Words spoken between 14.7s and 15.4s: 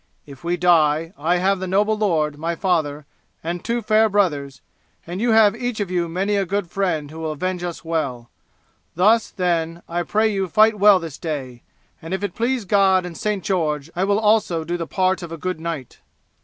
the part of a